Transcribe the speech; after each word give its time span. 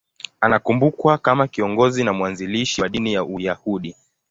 Anakumbukwa 0.41 1.17
kama 1.17 1.47
kiongozi 1.47 2.03
na 2.03 2.13
mwanzilishi 2.13 2.81
wa 2.81 2.89
dini 2.89 3.13
ya 3.13 3.23
Uyahudi. 3.23 3.95